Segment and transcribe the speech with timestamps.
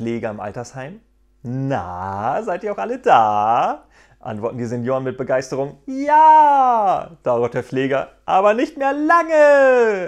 [0.00, 1.00] Pfleger im Altersheim?
[1.42, 3.84] Na, seid ihr auch alle da?
[4.18, 5.76] Antworten die Senioren mit Begeisterung.
[5.84, 7.10] Ja!
[7.22, 8.08] Dauert der Pfleger.
[8.24, 10.06] Aber nicht mehr lange!